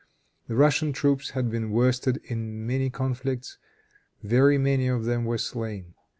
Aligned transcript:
The 0.47 0.55
Russian 0.55 0.93
troops 0.93 1.29
had 1.37 1.51
been 1.51 1.69
worsted 1.69 2.17
in 2.23 2.65
many 2.65 2.89
conflicts; 2.89 3.59
very 4.23 4.57
many 4.57 4.87
of 4.87 5.05
them 5.05 5.25
were 5.25 5.37
slain. 5.37 5.93